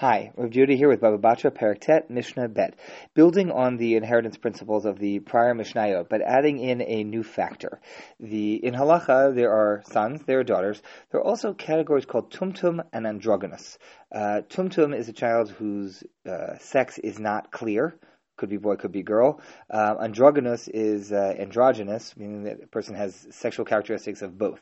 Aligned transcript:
Hi, 0.00 0.30
Rav 0.36 0.50
Judah 0.50 0.74
here 0.74 0.88
with 0.88 1.00
Baba 1.00 1.18
Batra, 1.18 1.50
Perek 1.50 1.80
Tet, 1.80 2.08
Mishnah 2.08 2.50
Bet. 2.50 2.76
Building 3.14 3.50
on 3.50 3.78
the 3.78 3.96
inheritance 3.96 4.36
principles 4.36 4.84
of 4.84 5.00
the 5.00 5.18
prior 5.18 5.54
Mishnayot, 5.54 6.08
but 6.08 6.22
adding 6.22 6.60
in 6.60 6.80
a 6.82 7.02
new 7.02 7.24
factor. 7.24 7.80
The 8.20 8.64
In 8.64 8.74
Halacha, 8.74 9.34
there 9.34 9.50
are 9.50 9.82
sons, 9.90 10.20
there 10.24 10.38
are 10.38 10.44
daughters. 10.44 10.80
There 11.10 11.20
are 11.20 11.24
also 11.24 11.52
categories 11.52 12.04
called 12.04 12.30
Tumtum 12.30 12.80
and 12.92 13.08
Androgynous. 13.08 13.76
Uh, 14.14 14.42
tumtum 14.48 14.96
is 14.96 15.08
a 15.08 15.12
child 15.12 15.50
whose 15.50 16.04
uh, 16.24 16.58
sex 16.58 16.98
is 16.98 17.18
not 17.18 17.50
clear 17.50 17.98
could 18.38 18.48
be 18.48 18.56
boy, 18.56 18.76
could 18.76 18.92
be 18.92 19.02
girl. 19.02 19.40
Uh, 19.68 19.96
androgynous 20.00 20.68
is 20.68 21.12
uh, 21.12 21.34
androgynous, 21.38 22.16
meaning 22.16 22.44
that 22.44 22.62
a 22.62 22.66
person 22.66 22.94
has 22.94 23.26
sexual 23.30 23.66
characteristics 23.66 24.22
of 24.22 24.38
both. 24.38 24.60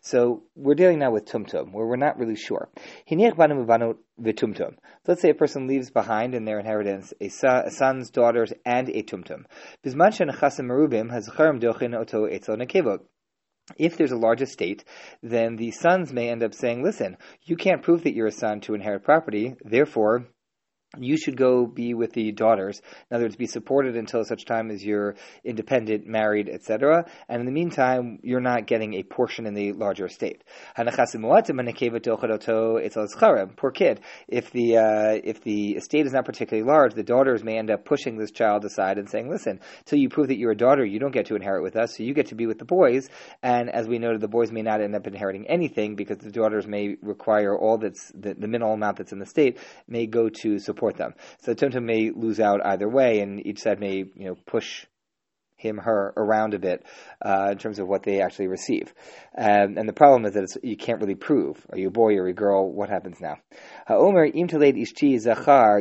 So 0.00 0.42
we're 0.56 0.74
dealing 0.74 0.98
now 0.98 1.12
with 1.12 1.26
tumtum, 1.26 1.72
where 1.72 1.86
we're 1.86 1.96
not 1.96 2.18
really 2.18 2.36
sure. 2.36 2.68
Let's 5.06 5.22
say 5.22 5.30
a 5.30 5.34
person 5.34 5.66
leaves 5.66 5.90
behind 5.90 6.34
in 6.34 6.44
their 6.44 6.58
inheritance 6.58 7.12
a, 7.20 7.30
a 7.44 7.70
sons, 7.70 8.10
daughters, 8.10 8.52
and 8.64 8.88
a 8.88 9.02
tumtum. 9.02 9.44
If 13.76 13.98
there's 13.98 14.12
a 14.12 14.16
large 14.16 14.40
estate, 14.40 14.84
then 15.22 15.56
the 15.56 15.70
sons 15.72 16.12
may 16.12 16.30
end 16.30 16.42
up 16.42 16.54
saying, 16.54 16.82
listen, 16.82 17.18
you 17.42 17.56
can't 17.56 17.82
prove 17.82 18.04
that 18.04 18.14
you're 18.14 18.28
a 18.28 18.32
son 18.32 18.60
to 18.62 18.74
inherit 18.74 19.04
property, 19.04 19.56
therefore 19.62 20.26
you 20.96 21.18
should 21.18 21.36
go 21.36 21.66
be 21.66 21.92
with 21.92 22.12
the 22.14 22.32
daughters. 22.32 22.80
In 23.10 23.14
other 23.14 23.24
words, 23.24 23.36
be 23.36 23.46
supported 23.46 23.94
until 23.94 24.24
such 24.24 24.46
time 24.46 24.70
as 24.70 24.82
you're 24.82 25.16
independent, 25.44 26.06
married, 26.06 26.48
etc. 26.48 27.04
And 27.28 27.40
in 27.40 27.46
the 27.46 27.52
meantime, 27.52 28.20
you're 28.22 28.40
not 28.40 28.66
getting 28.66 28.94
a 28.94 29.02
portion 29.02 29.46
in 29.46 29.52
the 29.52 29.72
larger 29.72 30.06
estate. 30.06 30.44
Poor 33.56 33.70
kid. 33.70 34.00
If 34.28 34.50
the 34.50 34.78
uh, 34.78 35.20
if 35.22 35.42
the 35.42 35.72
estate 35.72 36.06
is 36.06 36.12
not 36.12 36.24
particularly 36.24 36.66
large, 36.66 36.94
the 36.94 37.02
daughters 37.02 37.44
may 37.44 37.58
end 37.58 37.70
up 37.70 37.84
pushing 37.84 38.16
this 38.16 38.30
child 38.30 38.64
aside 38.64 38.96
and 38.96 39.10
saying, 39.10 39.28
"Listen, 39.28 39.60
till 39.84 39.98
you 39.98 40.08
prove 40.08 40.28
that 40.28 40.38
you're 40.38 40.52
a 40.52 40.56
daughter, 40.56 40.86
you 40.86 40.98
don't 40.98 41.12
get 41.12 41.26
to 41.26 41.36
inherit 41.36 41.62
with 41.62 41.76
us. 41.76 41.98
So 41.98 42.02
you 42.02 42.14
get 42.14 42.28
to 42.28 42.34
be 42.34 42.46
with 42.46 42.58
the 42.58 42.64
boys." 42.64 43.08
And 43.42 43.68
as 43.68 43.86
we 43.86 43.98
noted, 43.98 44.22
the 44.22 44.28
boys 44.28 44.50
may 44.50 44.62
not 44.62 44.80
end 44.80 44.94
up 44.94 45.06
inheriting 45.06 45.46
anything 45.48 45.96
because 45.96 46.16
the 46.16 46.30
daughters 46.30 46.66
may 46.66 46.96
require 47.02 47.54
all 47.54 47.76
that's 47.76 48.10
the, 48.14 48.32
the 48.32 48.48
minimal 48.48 48.72
amount 48.72 48.96
that's 48.96 49.12
in 49.12 49.18
the 49.18 49.26
state 49.26 49.58
may 49.86 50.06
go 50.06 50.30
to 50.30 50.58
support 50.58 50.77
support 50.78 50.96
them. 50.96 51.14
So 51.42 51.54
Tumtum 51.54 51.84
may 51.84 52.10
lose 52.10 52.38
out 52.38 52.64
either 52.64 52.88
way, 52.88 53.20
and 53.20 53.44
each 53.44 53.60
side 53.60 53.80
may 53.80 54.04
you 54.14 54.26
know 54.26 54.36
push 54.46 54.86
him, 55.58 55.76
her 55.76 56.12
around 56.16 56.54
a 56.54 56.58
bit 56.58 56.84
uh, 57.20 57.48
in 57.50 57.58
terms 57.58 57.80
of 57.80 57.88
what 57.88 58.04
they 58.04 58.22
actually 58.22 58.46
receive. 58.46 58.94
Um, 59.36 59.76
and 59.76 59.88
the 59.88 59.92
problem 59.92 60.24
is 60.24 60.34
that 60.34 60.64
you 60.64 60.76
can't 60.76 61.00
really 61.00 61.16
prove. 61.16 61.66
Are 61.70 61.78
you 61.78 61.88
a 61.88 61.90
boy 61.90 62.14
or 62.14 62.28
a 62.28 62.32
girl? 62.32 62.72
What 62.72 62.88
happens 62.88 63.20
now? 63.20 63.36
Ha'omer 63.86 64.24
im 64.24 64.46
ishti 64.46 65.18
zachar 65.18 65.80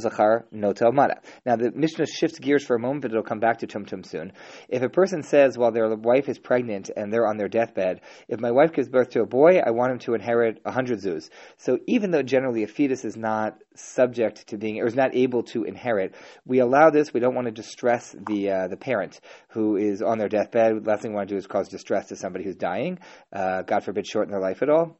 zachar. 0.00 0.46
Now 0.50 1.56
the 1.56 1.72
Mishnah 1.74 2.06
shifts 2.06 2.38
gears 2.38 2.64
for 2.64 2.76
a 2.76 2.80
moment, 2.80 3.02
but 3.02 3.10
it'll 3.10 3.22
come 3.22 3.40
back 3.40 3.58
to 3.58 3.66
tumtum 3.66 4.04
soon. 4.04 4.32
If 4.68 4.82
a 4.82 4.88
person 4.88 5.22
says 5.22 5.58
while 5.58 5.70
their 5.70 5.94
wife 5.94 6.28
is 6.28 6.38
pregnant 6.38 6.90
and 6.96 7.12
they're 7.12 7.26
on 7.26 7.36
their 7.36 7.48
deathbed, 7.48 8.00
if 8.28 8.40
my 8.40 8.50
wife 8.50 8.72
gives 8.72 8.88
birth 8.88 9.10
to 9.10 9.20
a 9.20 9.26
boy, 9.26 9.58
I 9.58 9.70
want 9.70 9.92
him 9.92 9.98
to 10.00 10.14
inherit 10.14 10.60
a 10.64 10.72
hundred 10.72 11.00
zuz. 11.00 11.28
So 11.58 11.78
even 11.86 12.10
though 12.10 12.22
generally 12.22 12.62
a 12.62 12.68
fetus 12.68 13.04
is 13.04 13.16
not 13.16 13.58
subject 13.78 14.48
to 14.48 14.58
being, 14.58 14.80
or 14.80 14.86
is 14.86 14.94
not 14.94 15.14
able 15.14 15.42
to 15.44 15.64
inherit, 15.64 16.14
we 16.44 16.58
allow 16.58 16.90
this. 16.90 17.12
We 17.12 17.20
don't 17.20 17.34
want 17.34 17.46
to 17.46 17.52
distress 17.52 18.14
the 18.26 18.50
uh, 18.50 18.68
the 18.68 18.76
parent 18.76 19.20
who 19.50 19.76
is 19.76 20.02
on 20.02 20.18
their 20.18 20.28
deathbed. 20.28 20.84
The 20.84 20.90
Last 20.90 21.02
thing 21.02 21.12
we 21.12 21.16
want 21.16 21.28
to 21.28 21.34
do 21.34 21.38
is 21.38 21.46
cause 21.46 21.68
distress 21.68 22.08
to 22.08 22.16
somebody 22.16 22.44
who's 22.44 22.56
dying. 22.56 22.98
Uh, 23.32 23.62
God 23.62 23.84
forbid, 23.84 24.06
shorten 24.06 24.32
their 24.32 24.40
life 24.40 24.62
at 24.62 24.70
all. 24.70 24.98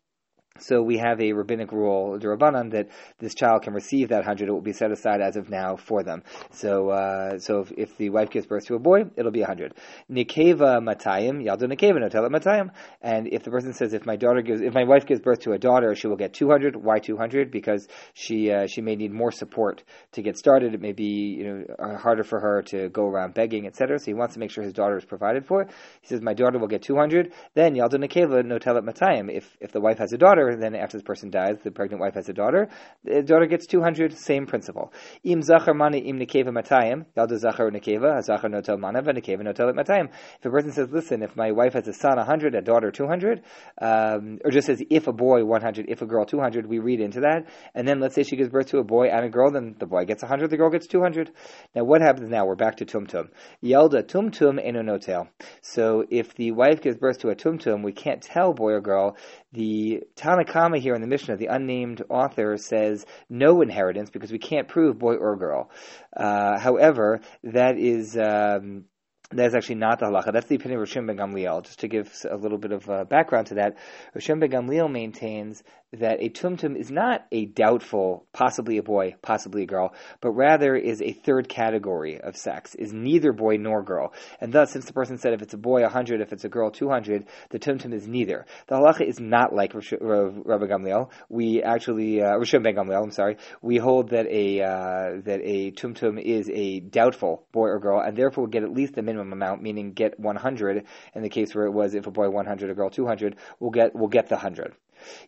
So 0.60 0.82
we 0.82 0.98
have 0.98 1.20
a 1.20 1.32
rabbinic 1.32 1.72
rule, 1.72 2.18
the 2.18 2.26
Rabbanan, 2.26 2.72
that 2.72 2.88
this 3.18 3.34
child 3.34 3.62
can 3.62 3.74
receive 3.74 4.08
that 4.08 4.24
hundred. 4.24 4.48
It 4.48 4.52
will 4.52 4.60
be 4.60 4.72
set 4.72 4.90
aside 4.90 5.20
as 5.20 5.36
of 5.36 5.50
now 5.50 5.76
for 5.76 6.02
them. 6.02 6.22
So, 6.50 6.90
uh, 6.90 7.38
so 7.38 7.60
if, 7.60 7.72
if, 7.76 7.96
the 7.96 8.10
wife 8.10 8.30
gives 8.30 8.46
birth 8.46 8.66
to 8.66 8.74
a 8.74 8.78
boy, 8.78 9.04
it'll 9.16 9.32
be 9.32 9.42
a 9.42 9.46
hundred. 9.46 9.74
Nikeva 10.10 10.80
matayim, 10.80 11.44
yaldo 11.44 11.62
nikeva, 11.62 12.00
no 12.00 12.08
matayim. 12.08 12.70
And 13.00 13.28
if 13.28 13.42
the 13.44 13.50
person 13.50 13.72
says, 13.72 13.94
if 13.94 14.06
my 14.06 14.16
daughter 14.16 14.42
gives, 14.42 14.60
if 14.60 14.74
my 14.74 14.84
wife 14.84 15.06
gives 15.06 15.20
birth 15.20 15.40
to 15.40 15.52
a 15.52 15.58
daughter, 15.58 15.94
she 15.94 16.06
will 16.06 16.16
get 16.16 16.34
two 16.34 16.50
hundred. 16.50 16.76
Why 16.76 16.98
two 16.98 17.16
hundred? 17.16 17.50
Because 17.50 17.88
she 18.14 18.50
uh, 18.50 18.66
she 18.66 18.80
may 18.80 18.96
need 18.96 19.12
more 19.12 19.32
support 19.32 19.82
to 20.12 20.22
get 20.22 20.36
started. 20.36 20.74
It 20.74 20.80
may 20.80 20.92
be 20.92 21.36
you 21.38 21.44
know 21.44 21.64
uh, 21.78 21.96
harder 21.96 22.24
for 22.24 22.40
her 22.40 22.62
to 22.62 22.88
go 22.88 23.06
around 23.06 23.34
begging, 23.34 23.66
etc. 23.66 23.98
So 23.98 24.06
he 24.06 24.14
wants 24.14 24.34
to 24.34 24.40
make 24.40 24.50
sure 24.50 24.64
his 24.64 24.72
daughter 24.72 24.96
is 24.96 25.04
provided 25.04 25.46
for. 25.46 25.66
He 26.00 26.08
says, 26.08 26.20
my 26.20 26.34
daughter 26.34 26.58
will 26.58 26.68
get 26.68 26.82
two 26.82 26.96
hundred. 26.96 27.32
Then 27.54 27.74
yaldo 27.74 27.94
nikeva, 27.94 28.44
no 28.44 28.58
tell 28.58 28.74
matayim. 28.74 29.30
If 29.32 29.56
if 29.60 29.72
the 29.72 29.80
wife 29.80 29.98
has 29.98 30.12
a 30.12 30.18
daughter 30.18 30.45
then 30.54 30.74
after 30.74 30.98
this 30.98 31.02
person 31.02 31.30
dies, 31.30 31.56
the 31.64 31.70
pregnant 31.70 32.00
wife 32.00 32.14
has 32.14 32.28
a 32.28 32.32
daughter, 32.32 32.68
the 33.02 33.22
daughter 33.22 33.46
gets 33.46 33.66
200, 33.66 34.16
same 34.16 34.46
principle. 34.46 34.92
Im 35.24 35.42
zachar 35.42 35.74
mani 35.74 35.98
im 36.00 36.18
nekeva 36.18 36.50
matayim, 36.50 37.06
yalda 37.16 37.38
zachar 37.38 37.70
nekeva, 37.70 38.22
notel 38.22 38.78
mana, 38.78 39.02
nekeva 39.02 39.40
notel 39.40 39.74
matayim. 39.74 40.08
If 40.38 40.44
a 40.44 40.50
person 40.50 40.72
says, 40.72 40.88
listen, 40.90 41.22
if 41.22 41.34
my 41.34 41.52
wife 41.52 41.72
has 41.72 41.88
a 41.88 41.92
son 41.92 42.16
100, 42.16 42.54
a 42.54 42.62
daughter 42.62 42.90
200, 42.90 43.42
um, 43.80 44.38
or 44.44 44.50
just 44.50 44.66
says 44.66 44.82
if 44.90 45.06
a 45.06 45.12
boy 45.12 45.44
100, 45.44 45.86
if 45.88 46.02
a 46.02 46.06
girl 46.06 46.24
200, 46.24 46.66
we 46.66 46.78
read 46.78 47.00
into 47.00 47.20
that, 47.20 47.46
and 47.74 47.88
then 47.88 48.00
let's 48.00 48.14
say 48.14 48.22
she 48.22 48.36
gives 48.36 48.50
birth 48.50 48.68
to 48.68 48.78
a 48.78 48.84
boy 48.84 49.06
and 49.06 49.24
a 49.24 49.28
girl, 49.28 49.50
then 49.50 49.74
the 49.78 49.86
boy 49.86 50.04
gets 50.04 50.22
100, 50.22 50.50
the 50.50 50.56
girl 50.56 50.70
gets 50.70 50.86
200. 50.86 51.30
Now 51.74 51.84
what 51.84 52.02
happens 52.02 52.28
now? 52.28 52.44
We're 52.44 52.54
back 52.54 52.76
to 52.76 52.84
tumtum. 52.84 53.30
Yalda 53.62 54.02
tumtum 54.02 54.60
eno 54.62 54.82
notel. 54.82 55.28
So 55.62 56.04
if 56.10 56.34
the 56.34 56.52
wife 56.52 56.82
gives 56.82 56.96
birth 56.96 57.18
to 57.20 57.28
a 57.28 57.34
tumtum, 57.34 57.82
we 57.82 57.92
can't 57.92 58.22
tell 58.22 58.52
boy 58.52 58.72
or 58.72 58.80
girl. 58.80 59.16
The 59.52 60.02
Tanna 60.44 60.52
Kamma 60.52 60.78
here 60.78 60.94
in 60.94 61.00
the 61.00 61.06
Mishnah, 61.06 61.36
the 61.36 61.46
unnamed 61.46 62.02
author 62.10 62.56
says 62.58 63.06
no 63.30 63.62
inheritance 63.62 64.10
because 64.10 64.30
we 64.30 64.38
can't 64.38 64.68
prove 64.68 64.98
boy 64.98 65.14
or 65.14 65.36
girl. 65.36 65.70
Uh, 66.16 66.58
however, 66.58 67.20
that 67.42 67.78
is. 67.78 68.16
Um, 68.16 68.84
that 69.32 69.46
is 69.46 69.54
actually 69.56 69.76
not 69.76 69.98
the 69.98 70.06
halacha. 70.06 70.32
That's 70.32 70.46
the 70.46 70.54
opinion 70.54 70.80
of 70.80 70.88
Rishon 70.88 71.06
ben 71.06 71.16
Gamliel. 71.16 71.64
Just 71.64 71.80
to 71.80 71.88
give 71.88 72.12
a 72.30 72.36
little 72.36 72.58
bit 72.58 72.70
of 72.70 72.88
uh, 72.88 73.04
background 73.04 73.48
to 73.48 73.54
that, 73.54 73.76
Rishon 74.14 74.38
ben 74.38 74.50
Gamliel 74.50 74.90
maintains 74.90 75.64
that 75.92 76.20
a 76.20 76.28
tumtum 76.28 76.76
is 76.76 76.90
not 76.90 77.26
a 77.32 77.46
doubtful, 77.46 78.26
possibly 78.32 78.76
a 78.78 78.82
boy, 78.82 79.14
possibly 79.22 79.62
a 79.62 79.66
girl, 79.66 79.94
but 80.20 80.30
rather 80.30 80.76
is 80.76 81.00
a 81.00 81.12
third 81.12 81.48
category 81.48 82.20
of 82.20 82.36
sex, 82.36 82.74
is 82.74 82.92
neither 82.92 83.32
boy 83.32 83.56
nor 83.56 83.82
girl. 83.82 84.12
And 84.40 84.52
thus, 84.52 84.72
since 84.72 84.84
the 84.84 84.92
person 84.92 85.18
said 85.18 85.32
if 85.32 85.42
it's 85.42 85.54
a 85.54 85.58
boy 85.58 85.82
100, 85.82 86.20
if 86.20 86.32
it's 86.32 86.44
a 86.44 86.48
girl 86.48 86.70
200, 86.70 87.26
the 87.50 87.58
tumtum 87.58 87.94
is 87.94 88.06
neither. 88.06 88.46
The 88.66 88.76
halacha 88.76 89.06
is 89.06 89.18
not 89.18 89.54
like 89.54 89.74
Rabbi 89.74 90.66
Gamliel. 90.66 91.10
We 91.28 91.62
actually, 91.62 92.20
uh, 92.20 92.38
ben 92.38 92.74
Gamliel, 92.74 93.02
I'm 93.02 93.10
sorry, 93.10 93.38
we 93.62 93.78
hold 93.78 94.10
that 94.10 94.26
a, 94.26 94.62
uh, 94.62 95.20
that 95.24 95.40
a 95.42 95.72
tumtum 95.72 96.20
is 96.20 96.50
a 96.52 96.80
doubtful 96.80 97.46
boy 97.52 97.68
or 97.68 97.78
girl, 97.78 98.00
and 98.00 98.16
therefore 98.16 98.44
we 98.44 98.50
get 98.50 98.64
at 98.64 98.72
least 98.72 98.94
the 98.94 99.02
minimum 99.02 99.15
amount, 99.18 99.62
meaning 99.62 99.92
get 99.92 100.18
100. 100.18 100.84
In 101.14 101.22
the 101.22 101.28
case 101.28 101.54
where 101.54 101.66
it 101.66 101.72
was 101.72 101.94
if 101.94 102.06
a 102.06 102.10
boy 102.10 102.30
100, 102.30 102.70
a 102.70 102.74
girl 102.74 102.90
200, 102.90 103.36
we'll 103.60 103.70
get, 103.70 103.94
we'll 103.94 104.08
get 104.08 104.28
the 104.28 104.36
100. 104.36 104.74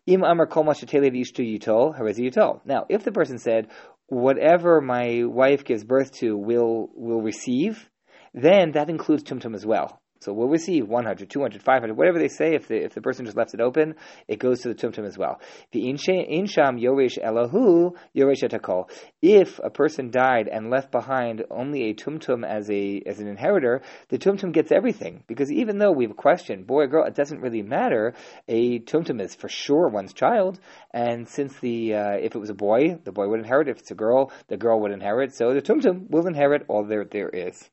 Im 0.06 0.24
amar 0.24 0.46
kol 0.46 0.64
yitol. 0.64 2.60
Now, 2.64 2.86
if 2.88 3.04
the 3.04 3.12
person 3.12 3.38
said, 3.38 3.68
whatever 4.06 4.80
my 4.80 5.24
wife 5.24 5.64
gives 5.64 5.84
birth 5.84 6.12
to 6.20 6.36
will, 6.36 6.88
will 6.94 7.22
receive, 7.22 7.88
then 8.34 8.72
that 8.72 8.90
includes 8.90 9.22
tumtum 9.22 9.54
as 9.54 9.66
well. 9.66 10.00
So 10.20 10.32
we'll 10.32 10.48
receive 10.48 10.88
100, 10.88 11.30
200, 11.30 11.62
500, 11.62 11.96
whatever 11.96 12.18
they 12.18 12.28
say. 12.28 12.54
If 12.54 12.68
the, 12.68 12.84
if 12.84 12.94
the 12.94 13.00
person 13.00 13.24
just 13.24 13.36
left 13.36 13.54
it 13.54 13.60
open, 13.60 13.94
it 14.26 14.38
goes 14.38 14.60
to 14.60 14.68
the 14.68 14.74
tumtum 14.74 15.06
as 15.06 15.16
well. 15.16 15.40
The 15.72 15.84
insham 15.84 16.80
elahu 16.80 17.94
etakol. 18.14 18.90
If 19.22 19.58
a 19.62 19.70
person 19.70 20.10
died 20.10 20.48
and 20.48 20.70
left 20.70 20.90
behind 20.90 21.44
only 21.50 21.90
a 21.90 21.94
tumtum 21.94 22.46
as 22.46 22.70
a 22.70 23.02
as 23.06 23.20
an 23.20 23.28
inheritor, 23.28 23.82
the 24.08 24.18
tumtum 24.18 24.52
gets 24.52 24.72
everything 24.72 25.24
because 25.26 25.50
even 25.52 25.78
though 25.78 25.92
we 25.92 26.04
have 26.04 26.12
a 26.12 26.14
question, 26.14 26.64
boy 26.64 26.82
or 26.82 26.86
girl, 26.88 27.04
it 27.06 27.14
doesn't 27.14 27.40
really 27.40 27.62
matter. 27.62 28.14
A 28.48 28.80
tumtum 28.80 29.20
is 29.20 29.34
for 29.34 29.48
sure 29.48 29.88
one's 29.88 30.12
child, 30.12 30.58
and 30.92 31.28
since 31.28 31.58
the 31.60 31.94
uh, 31.94 32.12
if 32.12 32.34
it 32.34 32.38
was 32.38 32.50
a 32.50 32.54
boy, 32.54 32.98
the 33.04 33.12
boy 33.12 33.28
would 33.28 33.40
inherit. 33.40 33.68
If 33.68 33.78
it's 33.78 33.90
a 33.90 33.94
girl, 33.94 34.32
the 34.48 34.56
girl 34.56 34.80
would 34.80 34.92
inherit. 34.92 35.34
So 35.34 35.54
the 35.54 35.62
tumtum 35.62 36.10
will 36.10 36.26
inherit 36.26 36.64
all 36.68 36.84
there 36.84 37.04
there 37.04 37.28
is. 37.28 37.70